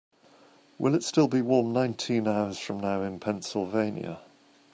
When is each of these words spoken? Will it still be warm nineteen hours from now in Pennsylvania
Will 0.79 0.95
it 0.95 1.03
still 1.03 1.27
be 1.27 1.43
warm 1.43 1.73
nineteen 1.73 2.27
hours 2.27 2.57
from 2.57 2.79
now 2.79 3.03
in 3.03 3.19
Pennsylvania 3.19 4.19